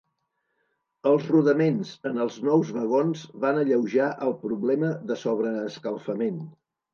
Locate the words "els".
1.09-1.25, 2.25-2.39